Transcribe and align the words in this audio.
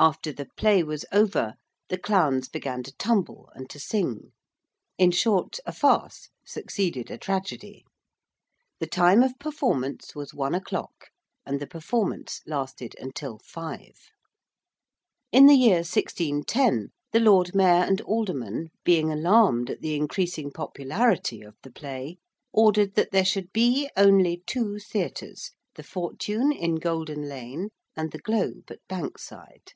After 0.00 0.30
the 0.32 0.46
Play 0.56 0.84
was 0.84 1.04
over 1.10 1.54
the 1.88 1.98
clowns 1.98 2.48
began 2.48 2.84
to 2.84 2.94
tumble 2.98 3.50
and 3.56 3.68
to 3.70 3.80
sing. 3.80 4.30
In 4.96 5.10
short, 5.10 5.58
a 5.66 5.72
farce 5.72 6.28
succeeded 6.46 7.10
a 7.10 7.18
tragedy. 7.18 7.84
The 8.78 8.86
time 8.86 9.24
of 9.24 9.36
performance 9.40 10.14
was 10.14 10.32
one 10.32 10.54
o'clock, 10.54 11.08
and 11.44 11.58
the 11.58 11.66
performance 11.66 12.42
lasted 12.46 12.94
until 13.00 13.38
five. 13.40 13.96
In 15.32 15.46
the 15.46 15.56
year 15.56 15.78
1610 15.82 16.90
the 17.10 17.18
Lord 17.18 17.52
Mayor 17.52 17.82
and 17.82 18.00
Aldermen 18.02 18.68
being 18.84 19.10
alarmed 19.10 19.68
at 19.68 19.80
the 19.80 19.96
increasing 19.96 20.52
popularity 20.52 21.42
of 21.42 21.56
the 21.64 21.72
Play, 21.72 22.18
ordered 22.52 22.94
that 22.94 23.10
there 23.10 23.24
should 23.24 23.52
be 23.52 23.90
only 23.96 24.44
two 24.46 24.78
theatres, 24.78 25.50
the 25.74 25.82
Fortune 25.82 26.52
in 26.52 26.76
Golden 26.76 27.22
Lane 27.28 27.70
and 27.96 28.12
the 28.12 28.20
Globe 28.20 28.70
at 28.70 28.78
Bankside. 28.88 29.72